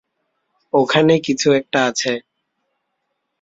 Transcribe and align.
ওখানে 0.73 1.13
কিছু 1.19 1.47
একটা 1.51 1.79
আছে। 1.85 2.13